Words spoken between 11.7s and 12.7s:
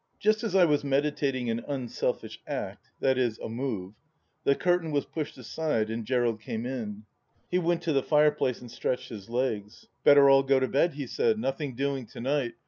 doing to night.